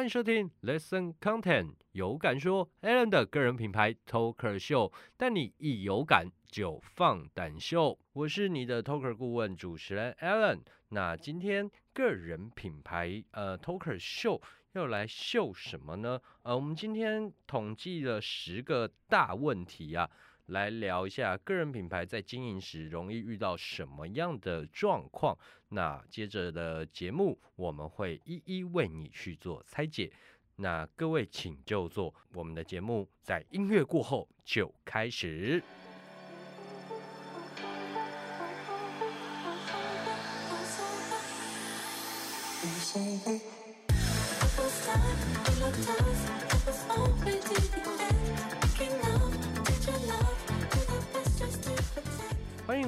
[0.00, 7.98] 欢迎收听 Listen Content，有感说 Alan 的个人品牌 Talker 秀，带你一有感就放胆秀。
[8.14, 10.60] 我是你的 Talker 顾问主持人 Alan。
[10.88, 14.40] 那今天个人品牌呃 Talker 秀
[14.72, 16.18] 要来秀什么呢？
[16.44, 20.08] 呃，我们今天统计了十个大问题啊。
[20.50, 25.36] 来聊一下个人品牌在经营时容易遇到什么样的状况。
[25.68, 30.12] 那接着的节目，我们会一一为你去做拆解。
[30.56, 35.62] 那各位请就坐，我们的节目在音乐过后就开始。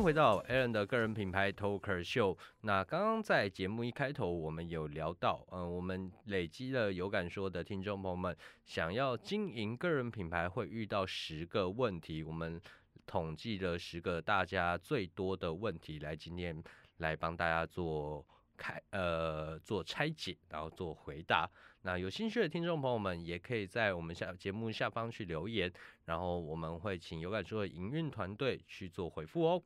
[0.03, 2.36] 回到 Alan 的个人品牌 Talker Show，。
[2.62, 12.25] 那刚刚在节目一开头，我们有聊到，嗯，我们累积了有感说的听众朋友们，想要经营个人品牌会遇到十个问题。
[12.25, 12.61] 我们
[13.06, 16.61] 统计了十个大家最多的问题，来今天
[16.97, 21.48] 来帮大家做开呃做拆解，然后做回答。
[21.83, 25.73] 那有兴趣的听众朋友们，也可以在我们下节目下方去留言，
[26.06, 29.62] 然后我们会请有感说的营运团队去做回复哦。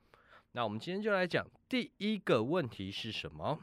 [0.57, 3.59] 那我们今天就来讲第一个问题是什么？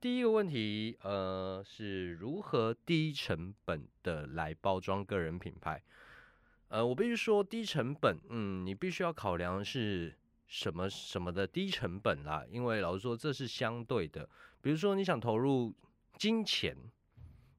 [0.00, 5.82] 第一个问题，呃，是如何低成本的来包装个人品牌？
[6.68, 14.26] 呃，我必须说低成本，嗯，你必须要考量是什么什么的低成本啦，因为老实说这是相对的，
[14.62, 15.74] 比如说你想投入
[16.16, 16.74] 金钱。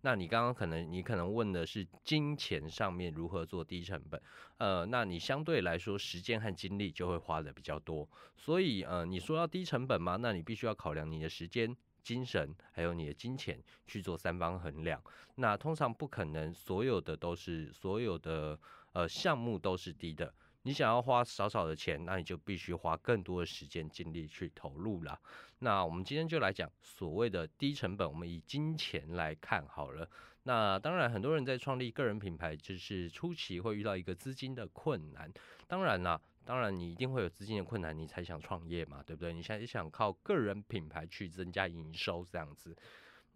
[0.05, 4.21] 那你刚刚可能你可能问的是金钱上面如何做低成本，
[4.57, 8.05] 呃，那你相对来说时间和精力就会花的比较多，
[8.35, 10.17] 所以呃，你说要低成本吗？
[10.17, 15.01] 那你必须要考量你的时间、精神还有你的金钱去做三方衡量。
[15.35, 18.59] 那通常不可能所有的都是所有的
[18.91, 20.33] 呃项目都是低的。
[20.63, 25.19] 你想要花少少的钱，那你就必须花更多的时间精力去投入了。
[25.59, 30.09] 那我们今天就来讲所谓的低成本，我们以金钱来看好了。
[30.45, 35.31] 那当然，很多人在创立个人品牌，就是初期会遇到一个资金的困难。
[35.67, 39.31] 当然啦，当然你一定会有资金的困难，你才想创业嘛，对不对？
[39.31, 42.75] 你现在想靠个人品牌去增加营收这样子。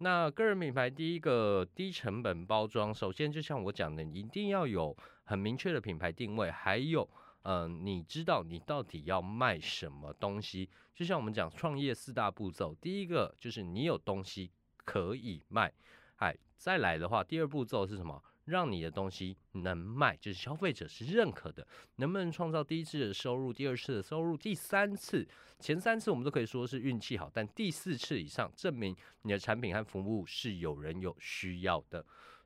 [0.00, 4.94] 那个人品牌第一个低成本包装，首先就像我讲的，你一定要有
[5.28, 7.06] 很明确的品牌定位，还有，
[7.42, 10.70] 嗯，你知道你到底要卖什么东西。
[10.94, 14.50] 就像我们讲创业四大步骤，第一个就是你有东西
[14.86, 15.70] 可以卖，
[16.16, 18.24] 哎，再来的话，第二步骤是什么？
[18.46, 25.28] 让你的东西能卖，就是消费者是认可的，能不能创造第一次的收入、第二次的收入、第三次、
[25.58, 32.02] 前三次我们都可以说是运气好，但第四次以上证明你的产品和服务是有人有需要的。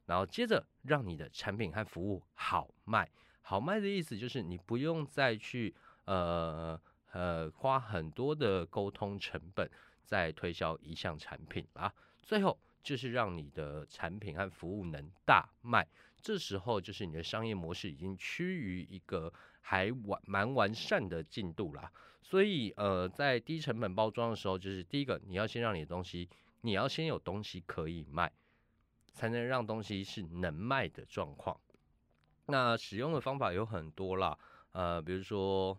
[0.06, 5.74] 然后接着让你的产品和服务好卖，好卖的意思就是你不用再去
[6.04, 6.80] 呃
[7.12, 9.70] 呃花很多的沟通成本
[10.04, 11.92] 在推销一项产品啦。
[12.22, 12.58] 最后。
[12.84, 15.86] 就是让你的产品和服务能大卖，
[16.20, 21.92] 这时候就是你的商业模式已经趋于一个还完蛮完善的进度啦。
[22.22, 26.28] 所以呃，在低成本包装的时候，就是第一个你要先让你的东西，
[26.62, 28.32] 你要先有东西可以卖，
[29.12, 31.60] 才能让东西是能卖的状况。
[32.46, 34.38] 那使用的方法有很多啦，
[34.72, 35.78] 呃，比如说。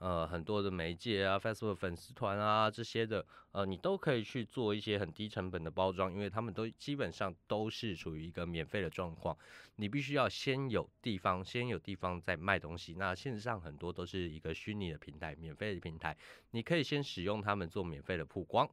[0.00, 9.36] 呃，很多的媒介啊，Facebook 粉丝团啊这些的，呃，你都可以去做一些很低成本的包装，因为他们都基本上都是处于一个免费的状况。
[9.74, 12.94] 你必须要先有地方，先有地方在卖东西。
[12.94, 16.16] 那线上很多都是一个虚拟的平台，免费的平台，
[16.52, 18.70] 你可以先使用他们做免费的曝光，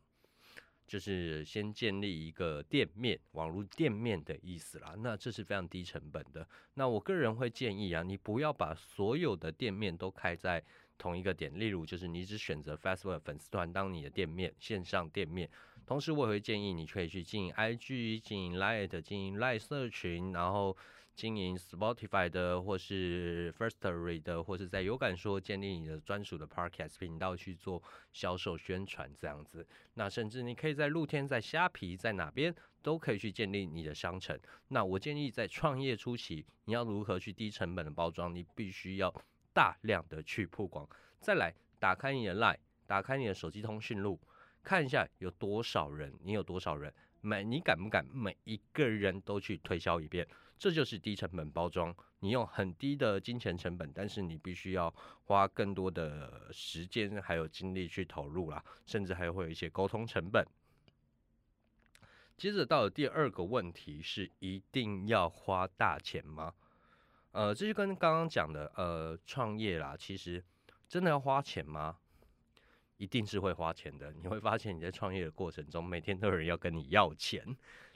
[0.87, 4.95] 就是先建立一个店面，网络店面的意思啦。
[4.97, 6.47] 那这是非常低成本的。
[6.75, 10.63] 那我个人会建议啊，你不要把所有的店面都开在。
[10.97, 15.49] 同一个点，例如就是你只选择 Facebook 粉丝团当你的店面，线上店面。
[15.85, 20.77] 同时，我也会建议你可以去经营 IG、经营 Light、经营 Light 社群，然后
[21.15, 27.81] 经营 Spotify 的，或是 Firstory 的，或是在有感说建立你的专属的 Podcast 频道去做
[28.11, 29.65] 销售宣传这样子。
[29.93, 34.39] 那甚至你可以在露天、在虾皮、在哪边都可以去建立你的商城。
[34.67, 38.35] 那我建议在创业初期，你要如何去低成本的包装？
[38.35, 39.13] 你必须要。
[39.53, 40.85] 大量的去曝光，
[41.21, 44.19] 再来打开你的 Line，打开你的手机通讯录，
[44.61, 50.27] 看一下有多少人，你有多少人，每你敢不敢每一个人都去推销一遍？
[50.57, 54.93] 这就是低成本包装，你用很低的金钱成本，但是你必须要
[55.23, 60.45] 花更多的时间还有精力去投入啦，甚至还会有一些沟通成本。
[62.37, 66.53] 接着到了第二个问题是：一定要花大钱吗？
[67.31, 70.43] 呃，这就跟刚刚讲的，呃，创业啦，其实
[70.87, 71.97] 真的要花钱吗？
[72.97, 74.11] 一定是会花钱的。
[74.13, 77.45] 你会发现你在创业的过程中，每天都有人要跟你要钱，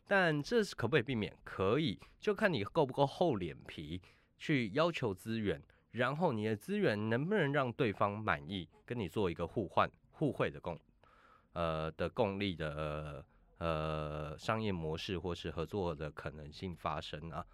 [0.08, 1.36] 但这是可不可以避免？
[1.44, 4.02] 可以，就看你够不够厚脸皮
[4.38, 5.62] 去要求资源，
[5.92, 10.80] 然后你的资源能不能让对方满意，跟你做一个互换、互惠的共，
[11.54, 13.26] 呃的共利的
[13.58, 17.46] 呃商业模式或是合作的可能性发生啊。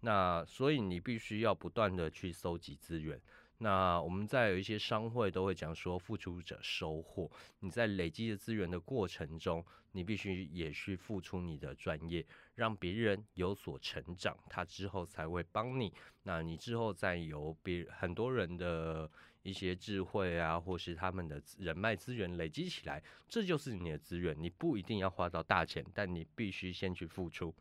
[0.00, 3.20] 那所以你必须要不断的去搜集资源。
[3.58, 7.30] 那我们在有一些商会都会讲说，付出者收获。
[7.60, 12.22] 你在累积的资源的过程中，你必须也去付出你的专业，
[12.54, 15.90] 让别人有所成长，他之后才会帮你。
[16.24, 19.10] 那你之后再由别很多人的
[19.42, 24.36] 一些智慧啊，或是他们的人脉资源累积起来，这就是你的资源。
[24.38, 27.54] 你不一定要花到大钱，但你必须先去付出。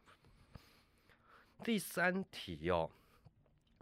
[1.64, 2.92] 第三题哦。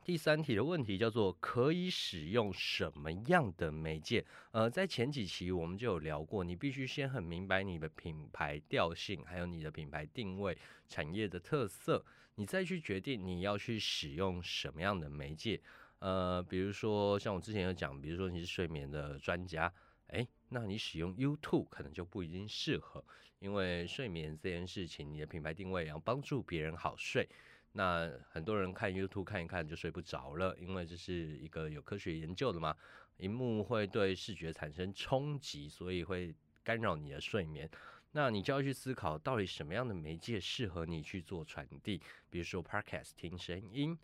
[0.05, 4.25] 第三题的问题叫做可以使用什么样的媒介？
[4.51, 10.57] 呃，在前几期我们就有聊过，你必须先很明白你的品牌调性，还有你的品牌定位、
[10.89, 12.03] 产业的特色，
[12.35, 15.61] 你再去决定你要去使用什么样的媒介。
[15.99, 19.73] 呃，比如说像我之前有讲，比如说你是睡眠的专家，
[20.07, 23.01] 诶，那你使用 YouTube 可能就不一定适合，
[23.39, 27.29] 因为睡眠这件事情，你的品牌定位要帮助别人好睡。
[27.75, 32.75] 那很多人看 YouTube 看一看就睡不着了，因为这是一个有科学研究的嘛，
[33.17, 37.67] 荧幕会对视觉产生冲击，所以会干扰你的睡眠。
[38.11, 41.99] 那你就要去思考，到底什么样的媒介适合你去做传递？
[42.29, 43.97] 比如说 Podcast 听声音，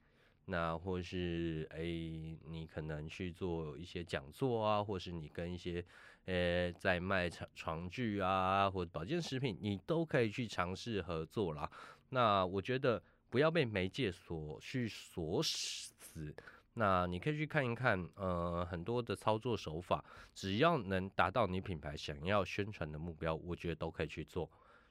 [0.45, 5.85] 那或是诶，你可能去做一些讲座啊，或是你跟一些
[6.25, 11.69] 诶在卖床床具啊，或者保健食品，你都可以去尝试合作啦。
[12.09, 12.99] 那我觉得。
[13.29, 16.35] 不要被媒介所去锁死。
[16.73, 20.03] 那你可以去看一看，呃，很多的操作手法，
[20.33, 24.49] 只要能达到你品牌想要宣传的目标，我觉得都可以去做。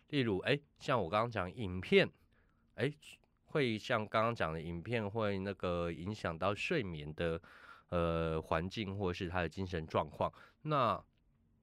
[0.09, 2.11] 例如，哎，像我刚刚讲影片，
[2.75, 2.93] 哎，
[3.47, 7.41] 会像刚刚讲的影片会那个影响到睡眠的
[7.89, 10.31] 呃环境或者是他的精神状况，
[10.63, 11.03] 那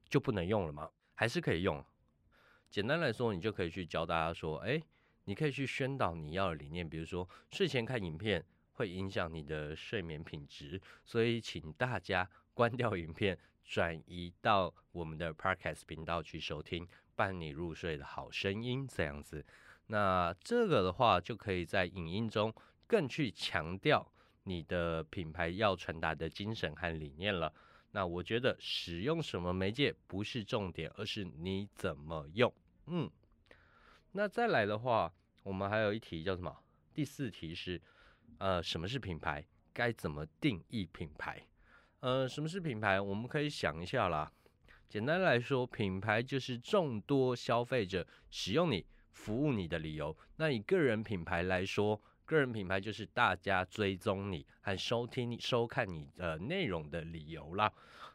[0.09, 0.89] 就不能用了吗？
[1.13, 1.83] 还是可以用？
[2.71, 4.81] 简单来说，你就可以去教大家说，哎。
[5.25, 8.43] 你可以去宣导你要的理念，比如说睡前看影片
[8.73, 19.45] 会影响你的睡眠品质，所以请大家 关掉影片，转移到我们的 Podcast 频道去收听伴你入睡的好声音这样子。
[19.87, 22.53] 那这个的话就可以在影音中
[22.87, 24.11] 更去强调
[24.43, 27.53] 你的品牌要传达的精神和理念了。
[27.91, 32.53] 那我觉得使用什么媒介不是重点，而是你怎么用。
[32.87, 33.09] 嗯。
[34.17, 35.13] 那再来的话，
[35.43, 36.57] 我们还有一题叫什么？
[36.93, 37.81] 第四题是，
[38.37, 39.45] 呃，什么是品牌？
[39.73, 41.45] 该怎么定义品牌？
[41.99, 43.01] 呃，什么是品牌？
[43.01, 44.31] 我们可以想一下啦。
[44.87, 50.17] 简单来说，品牌就是众多消费者使用你、服务你的理由。
[50.37, 57.69] 那以个人品牌来说，个人品牌就是大家追踪你和收听、收看你的内容的理由啦。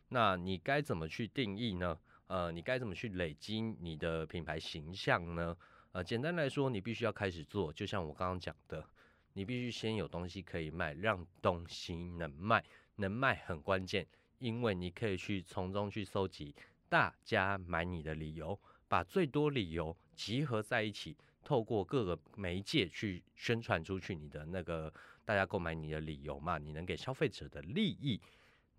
[0.08, 1.98] 那你该怎么去定义呢？
[2.28, 5.54] 呃，你该怎么去累积你的品牌形象呢？
[5.92, 8.84] 呃，简单来说，你必须要开始做，就像我刚刚讲的，
[9.32, 12.64] 你必须先有东西可以卖，让东西能卖，
[12.96, 14.06] 能卖很关键，
[14.38, 16.54] 因为你可以去从中去搜集
[16.88, 18.56] 大家买你的理由，
[18.86, 24.92] 把最多理由集合在一起，透过各个媒介去宣传出去你的那个
[25.24, 28.20] 大家购买你的理由嘛，你能给消费者的利益。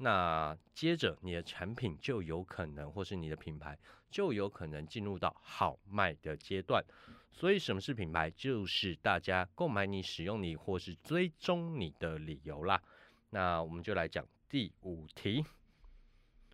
[0.03, 3.77] 那接着你的产品就有可能，或是你的品牌
[4.09, 6.83] 就有可能进入到好卖的阶段。
[7.31, 8.27] 所以什么是品牌？
[8.31, 12.81] 就是大家购买你、使用你或是追踪你的理由啦。
[13.29, 15.45] 那我们就来讲第五题。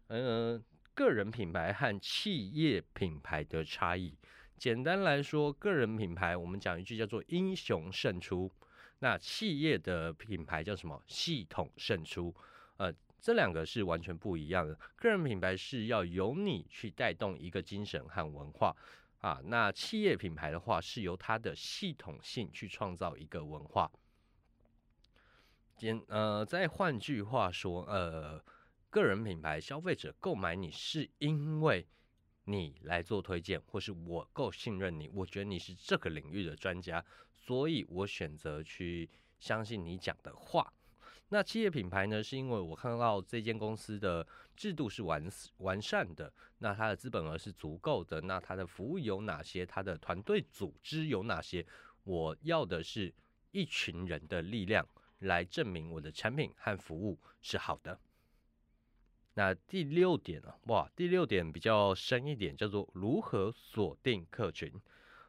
[0.07, 0.61] 嗯，
[0.93, 4.13] 个人品牌和企业品牌的差异。
[4.57, 8.51] 简单来说，个人品牌我们讲一句叫做英雄胜出。
[8.99, 11.01] 那企业的品牌叫什么？
[11.07, 12.35] 系统胜出。
[12.75, 12.93] 呃。
[13.19, 14.79] 这两个是完全不一样的。
[14.95, 18.75] 个人品牌是要由你去带动一个精神和文化
[19.19, 23.91] 啊，那企业品牌的话是由它的系统性去创造一个文化。
[25.75, 28.43] 简呃，再换句话说，呃，
[28.89, 31.85] 个人品牌消费者购买你是因为
[32.45, 39.09] 你来做推荐，或是我够信任你，我觉得你是这个领域的专家，所以我选择去
[39.39, 40.73] 相信你讲的话。
[41.29, 51.65] 那企业品牌呢，是因为我看到这间公司的制度是完完善的，那它的资本额是足够的，那它的服务有哪些，它的团队组织有哪些？
[52.03, 53.13] 我要的是
[53.51, 54.87] 一群人的力量
[55.19, 57.99] 来证明我的产品和服务是好的。
[59.33, 60.55] 那第六点呢？
[60.67, 64.71] 哇，第六点比较深一点，叫做如何锁定客群。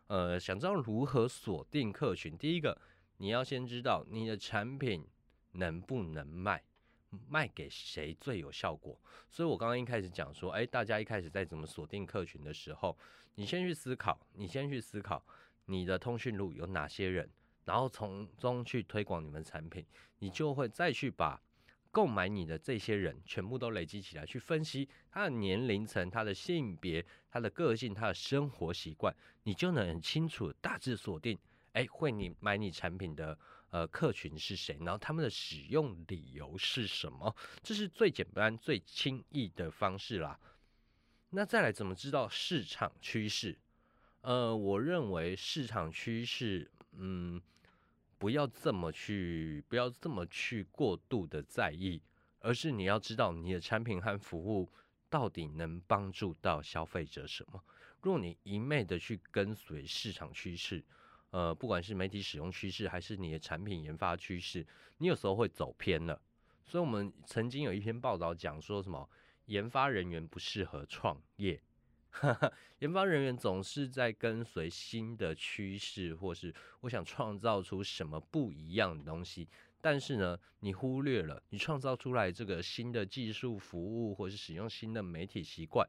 [0.07, 2.81] 呃，想知道如何锁定客群，第一个
[3.17, 5.05] 你要先知道你的产品
[5.52, 6.62] 能不能卖，
[7.28, 9.00] 卖给谁最有效果。
[9.31, 12.97] 所以我刚刚一开始讲说，哎，大家一开始在怎么锁定客群的时候，
[13.35, 15.25] 你先去思考，你先去思考
[15.67, 17.31] 你的通讯录有哪些人，
[17.64, 19.85] 然后从中去推广你们产品，
[20.19, 21.40] 你就会再去把。
[21.90, 29.12] 购买你的这些人全部都累积起来，去分析他的年龄层、他的性别、他的个性、他的生活习惯，
[29.45, 31.37] 你就能很清楚大致锁定，
[31.78, 33.38] 哎，会你买你产品的
[33.70, 40.40] 呃客群是谁，然后他们的使用理由是什么，这是最简单、最轻易的方式啦。
[41.30, 43.56] 那再来怎么知道市场趋势？
[44.23, 47.40] 呃，我认为市场趋势，嗯。
[48.20, 52.02] 不要这么去，不要这么去过度的在意，
[52.40, 54.68] 而是你要知道你的产品和服务
[55.08, 57.62] 到底能帮助到消费者什么。
[58.02, 60.82] 若你一昧的去跟随市场趋势，
[61.30, 64.66] 呃，不管是媒体使用趋势，还是你的产品研发趋势，
[64.99, 66.20] 你有时候会走偏了。
[66.64, 69.08] 所以，我们曾经有一篇报道讲说什么，
[69.47, 71.61] 研发人员不适合创业。
[72.80, 79.49] 研发人员总是在跟随新的趋势，或是我想创造出什么不一样的东西。
[79.80, 85.87] 但是呢，你忽略了你创造出来这个新的技术服务，或是使用新的媒体习惯，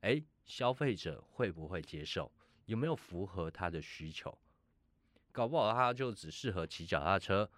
[0.00, 2.30] 诶，消费者会不会接受？
[2.66, 4.36] 有没有符合他的需求？
[5.32, 7.50] 搞不好他就只适合骑脚踏车，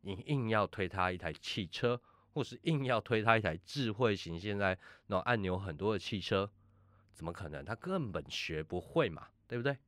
[0.00, 2.00] 你硬要推他一台汽车，
[2.32, 6.50] 或是硬要推他一台智慧型，现在那种按钮很多的汽车。
[7.12, 7.64] 怎么可能？
[7.64, 9.78] 他根本学不会嘛，对不对？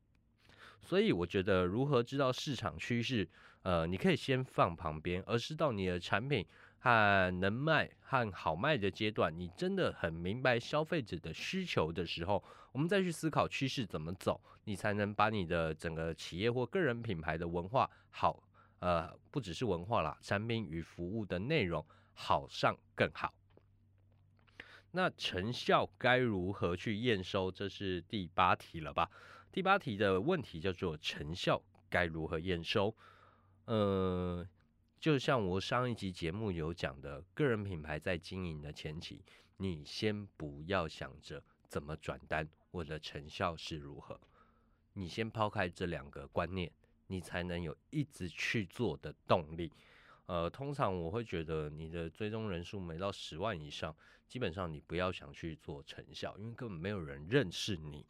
[0.81, 3.29] 所以我觉得，如何知道市场趋势？
[3.63, 6.47] 呃，你可以先放旁边，而是到你的产品
[6.79, 12.43] 和能卖和好卖的阶段，你真的很明白消费者的需求的时候，
[12.73, 18.43] 我们再去思考趋势怎么走，你才能把你的整个企业或个人品牌的文化好，
[18.79, 23.35] 呃，不只是文化啦，产品与服务的内容好上更好。
[24.93, 27.51] 那成效该如何去验收？
[27.51, 29.11] 这是第八题了吧？
[29.53, 32.95] 第八题的问题叫做成效该如何验收？
[33.67, 34.47] 呃，
[34.99, 39.21] 就像我上一集节目有讲的，个人品牌在经营的前期，
[39.59, 44.19] 你先不要想着怎么转单，我的成效是如何，
[44.95, 46.73] 你先抛开这两个观念，
[47.07, 49.71] 你才能有一直去做的动力。
[50.27, 53.95] 呃，通常我会觉得你的追踪人数没到十万以上，
[54.27, 58.05] 基本上你不要想去做成效，因为根本没有人认识你。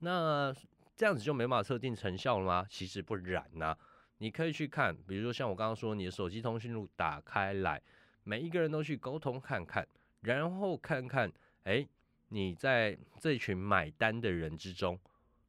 [0.00, 0.52] 那
[0.96, 2.66] 这样子就没法测定成效了吗？
[2.68, 3.76] 其实不然呐，
[4.20, 7.80] 你可以去看，比如说像我刚刚说，你的手机通讯录打开来，
[8.22, 9.86] 每一个人都去沟通看看，
[10.20, 11.32] 然后看看，
[11.64, 11.86] 哎，
[12.28, 15.00] 你在这群买单的人之中，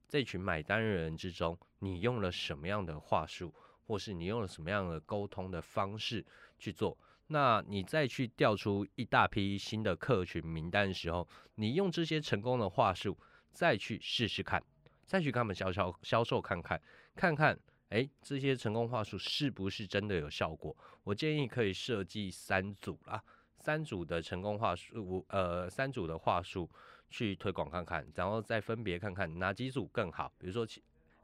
[0.08, 3.54] 这群买单的人之中，你用了什么样的话术？
[3.88, 6.26] 或是你用了什么样的沟通的方式
[6.58, 6.98] 去做？
[7.28, 13.18] 那你再去调出一大批新的客群名单的时候，你用这些成功的话术
[13.52, 14.64] 再去试试看，
[15.06, 16.82] 再去跟他们销销销售看看，
[17.18, 17.60] 看看
[17.92, 20.76] 哎这些成功话术是不是真的有效果？
[21.04, 23.22] 我建议可以设计三组啦，
[23.60, 26.70] 三组的成功话术，呃，三组的话术
[27.10, 30.32] 去推广看看，然后再分别看看哪几组更好。
[30.38, 30.66] 比如说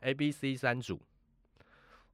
[0.02, 1.02] A、B、C 三组。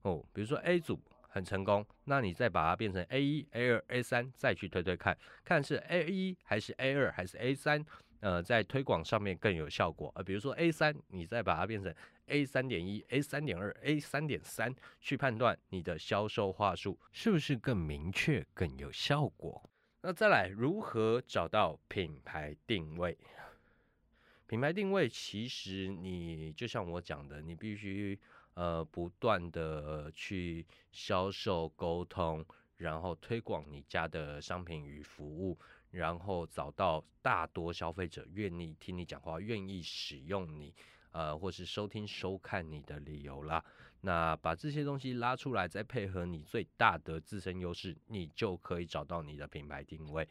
[0.04, 7.84] 哦，比如说 A 组很成功，那你再把它变成 A 一、A 二、A 三，再去推推看，看是 A 一还是 A 二还是 A 三，
[8.20, 10.12] 呃，在推广上面更有效果。
[10.16, 11.96] 呃，比如说 A 三，你再把它变成
[12.28, 19.70] A 三点一、A 三点二、A 三点三，去判断你的销售话术是不是更明确、更有效果。
[20.02, 23.18] 那再来，如何找到品牌定位？
[24.48, 28.20] 品牌定位其实你就像我讲的，你必须。
[28.56, 32.46] 呃，不断的去销售、沟通，
[32.78, 35.58] 然后推广你家的商品与服务，
[35.90, 40.72] 然后找到大多消费者愿意听你讲话、愿意使用你，
[41.14, 43.64] 呃，或是收听、收看你的理由啦。
[44.02, 50.28] 那把这些东西拉出来，再配合你最大的自身优势，你就可以找到你的品牌定位。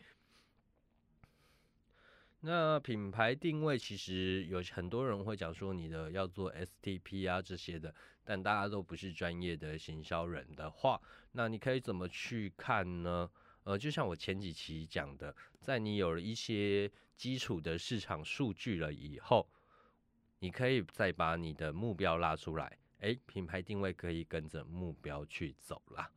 [2.41, 7.95] 那品牌定位其实有很多人会讲说，你的要做 STP 啊这些的。
[8.25, 11.01] 但大家都不是专业的行销人的话，
[11.33, 13.29] 那你可以怎么去看呢？
[13.65, 19.49] 呃，就像我前几期讲的，在你有了一些基础的市场数据了以后，
[20.43, 26.11] 你可以再把你的目标拉出来，诶，品牌定位可以跟着目标去走啦。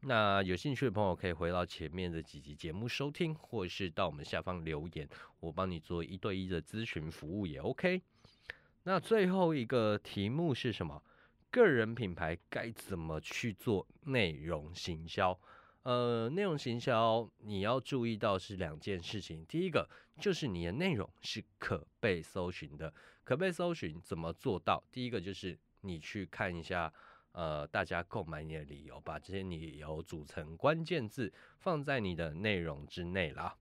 [0.00, 5.08] 那有兴趣的朋友可以回到前面的几集节目收听，或是到我们下方留言，
[5.40, 8.02] 我帮你做一对一的咨询服务也 OK。
[8.82, 11.02] 那最后一个题目是什么？
[11.50, 15.40] 个人品牌该怎么去做内容行销？
[15.84, 19.46] 呃，内容行销你要注意到是两件事情。
[19.46, 19.88] 第一个
[20.18, 22.92] 就是你的内容是可被搜寻的，
[23.24, 24.84] 可被搜寻怎么做到？
[24.92, 26.92] 第一个就是你去看一下。
[27.32, 33.56] 呃，大家购买你的理由，把这些理由组成关键字，放在你的内容之内啦。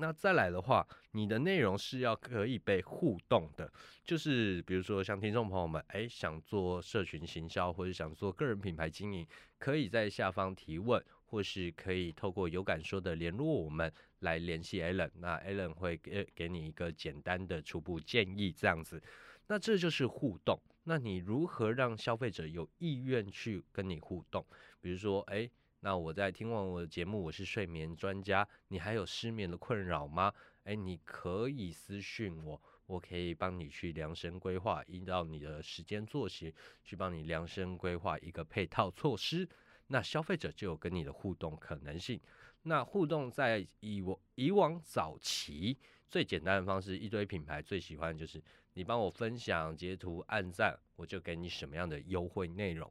[0.00, 3.70] 那再来的话，你的内容是要可以被互动的，
[4.02, 9.26] 就是比如说像听众朋友们，哎，想做社群行销或者想做个人品牌经营，
[9.58, 19.02] 可以在下方提问，或是可以透过有感说的联络我们来联系 Allen，那 Allen 会给给你一个简单的初步建议，这样子。
[19.48, 20.58] 那这就是互动。
[20.84, 24.44] 那你如何让消费者有意愿去跟你互动？
[24.80, 25.48] 比如说，哎，
[25.80, 30.32] 那我在听完我的节目，我是睡眠专家，你还有失眠的困扰吗？
[30.64, 39.48] 哎，你可以私讯我，我可以帮你去量身规划，依照你的时间作息去帮你量身规划一个配套措施。
[39.86, 42.20] 那消费者就有跟你的互动可能性。
[42.62, 48.42] 那互动在以我以往早期最简单的方式，一堆品牌最喜欢就是。
[48.74, 52.90] 你帮我分享、截图、按赞，我就给你什么样的优惠内容，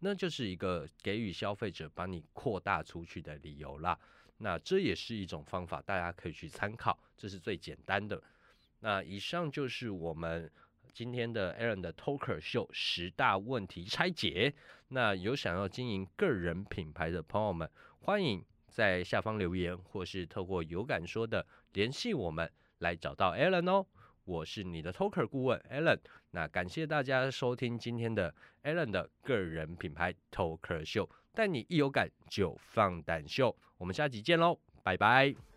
[0.00, 3.98] 那就是一个给予消费者把你扩大出去的理由啦。
[4.38, 8.22] 那这也是一种方法，大家可以去参考，这是最简单的。
[8.80, 10.48] 那以上就是我们
[10.92, 14.54] 今天的 Aaron 的 Talker 秀十大问题拆解。
[14.88, 17.68] 那有想要经营个人品牌的朋友们，
[18.00, 23.86] 欢迎在下方留言，或是透过有感说的联系我们，来找到 Aaron 哦。
[24.28, 25.98] 我是你的 Talker 顾问 Alan，
[26.32, 35.47] 那感谢大家收听今天的 Alan 的个人品牌 Talker 秀，带你一有感就放胆秀，我们下集见喽，拜拜。